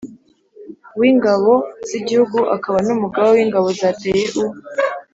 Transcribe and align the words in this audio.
w'ingabo 0.99 1.53
z'igihugu 1.89 2.39
akaba 2.55 2.77
n'umugaba 2.85 3.27
w'ingabo 3.35 3.67
zateye 3.79 4.25
u 4.43 4.43